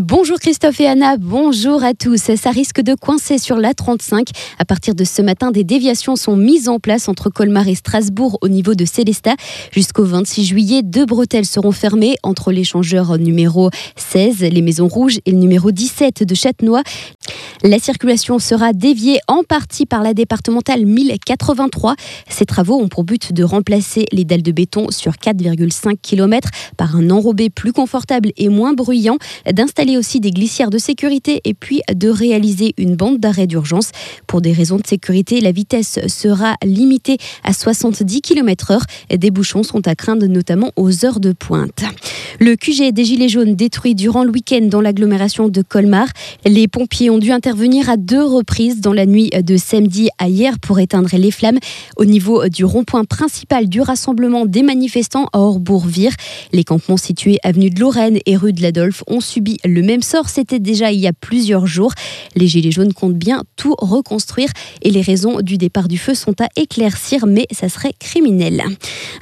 [0.00, 2.34] Bonjour Christophe et Anna, bonjour à tous.
[2.36, 4.28] Ça risque de coincer sur l'A35.
[4.58, 8.36] À partir de ce matin, des déviations sont mises en place entre Colmar et Strasbourg
[8.42, 9.36] au niveau de Célestat.
[9.72, 15.30] Jusqu'au 26 juillet, deux bretelles seront fermées entre l'échangeur numéro 16, les Maisons Rouges, et
[15.30, 16.82] le numéro 17 de Châtenois.
[17.62, 21.96] La circulation sera déviée en partie par la départementale 1083.
[22.28, 26.96] Ces travaux ont pour but de remplacer les dalles de béton sur 4,5 km par
[26.96, 29.16] un enrobé plus confortable et moins bruyant,
[29.50, 33.90] d'installer aussi des glissières de sécurité et puis de réaliser une bande d'arrêt d'urgence.
[34.26, 38.80] Pour des raisons de sécurité, la vitesse sera limitée à 70 km/h.
[39.16, 41.84] Des bouchons sont à craindre notamment aux heures de pointe.
[42.38, 46.08] Le QG des Gilets jaunes détruit durant le week-end dans l'agglomération de Colmar.
[46.44, 50.58] Les pompiers ont dû intervenir à deux reprises dans la nuit de samedi à hier
[50.58, 51.58] pour éteindre les flammes
[51.96, 56.10] au niveau du rond-point principal du rassemblement des manifestants à Orbourg-Vire.
[56.52, 60.28] Les campements situés avenue de Lorraine et rue de l'Adolphe ont subi le même sort.
[60.28, 61.92] C'était déjà il y a plusieurs jours.
[62.34, 64.48] Les Gilets jaunes comptent bien tout reconstruire
[64.82, 68.64] et les raisons du départ du feu sont à éclaircir, mais ça serait criminel.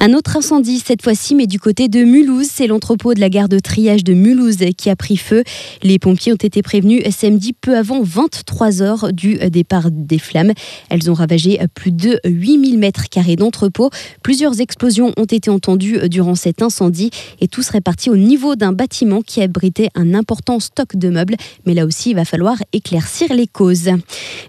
[0.00, 3.50] Un autre incendie cette fois-ci, mais du côté de Mulhouse, c'est l'entrepôt de la gare
[3.50, 5.44] de triage de Mulhouse qui a pris feu.
[5.82, 10.52] Les pompiers ont été prévenus samedi peu avant 23 heures du départ des flammes.
[10.88, 13.90] Elles ont ravagé plus de 8000 mètres carrés d'entrepôt.
[14.22, 18.72] Plusieurs explosions ont été entendues durant cet incendie et tout serait parti au niveau d'un
[18.72, 21.36] bâtiment qui abritait un important stock de meubles.
[21.66, 23.90] Mais là aussi, il va falloir éclaircir les causes.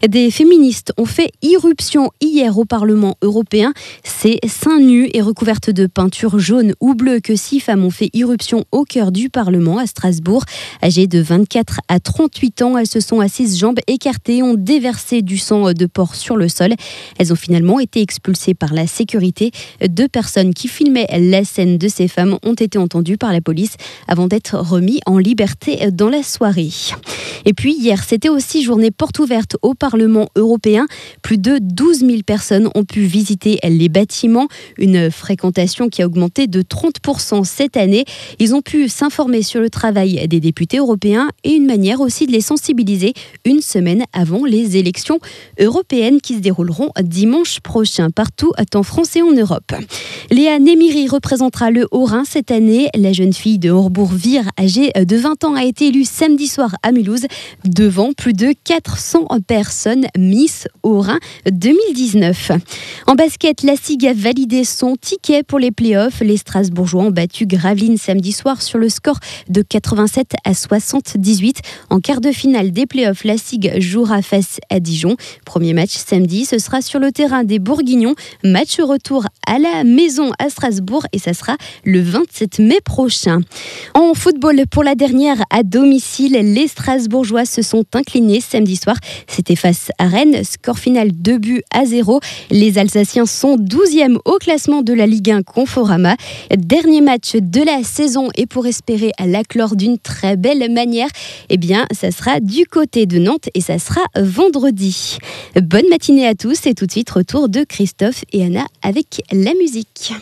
[0.07, 3.73] Des féministes ont fait irruption hier au Parlement européen.
[4.03, 8.09] C'est seins nus et recouvertes de peinture jaune ou bleue que six femmes ont fait
[8.13, 10.43] irruption au cœur du Parlement à Strasbourg.
[10.83, 15.37] Âgées de 24 à 38 ans, elles se sont assises jambes écartées, ont déversé du
[15.37, 16.73] sang de porc sur le sol.
[17.17, 19.51] Elles ont finalement été expulsées par la sécurité.
[19.87, 23.75] Deux personnes qui filmaient la scène de ces femmes ont été entendues par la police
[24.07, 26.69] avant d'être remis en liberté dans la soirée.
[27.45, 30.87] Et puis hier, c'était aussi journée porte ouverte au Parlement européen.
[31.21, 34.47] Plus de 12 000 personnes ont pu visiter les bâtiments,
[34.77, 38.05] une fréquentation qui a augmenté de 30% cette année.
[38.39, 42.31] Ils ont pu s'informer sur le travail des députés européens et une manière aussi de
[42.31, 43.13] les sensibiliser
[43.45, 45.19] une semaine avant les élections
[45.59, 49.73] européennes qui se dérouleront dimanche prochain partout en France et en Europe.
[50.31, 52.89] Léa Némiri représentera le Haut-Rhin cette année.
[52.95, 56.91] La jeune fille de Horbourg-Vire, âgée de 20 ans, a été élue samedi soir à
[56.91, 57.27] Mulhouse
[57.63, 61.19] devant plus de 400 personnes Miss Haut-Rhin
[61.49, 62.51] 2019.
[63.07, 66.21] En basket, la SIG a validé son ticket pour les playoffs.
[66.21, 69.19] Les Strasbourgeois ont battu Gravelines samedi soir sur le score
[69.49, 71.59] de 87 à 78.
[71.89, 75.15] En quart de finale des playoffs, la SIG jouera face à Dijon.
[75.45, 78.15] Premier match samedi, ce sera sur le terrain des Bourguignons.
[78.43, 83.39] Match retour à la maison à Strasbourg et ça sera le 27 mai prochain.
[83.93, 88.97] En football, pour la dernière à domicile, les Strasbourgeois se sont inclinés samedi soir.
[89.27, 92.19] C'était face à Rennes, score final 2 buts à 0.
[92.51, 96.15] Les Alsaciens sont 12e au classement de la Ligue 1 Conforama.
[96.55, 101.09] Dernier match de la saison et pour espérer à l'aclore d'une très belle manière,
[101.49, 103.19] eh bien, ça sera du côté de
[103.53, 105.17] Et ça sera vendredi.
[105.55, 109.53] Bonne matinée à tous et tout de suite retour de Christophe et Anna avec la
[109.55, 110.13] musique.